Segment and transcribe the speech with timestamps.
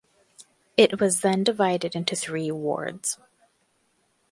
[0.77, 3.19] It was then divided into three wards.